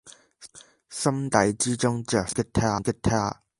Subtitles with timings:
[0.89, 3.43] 心底之中著實感激他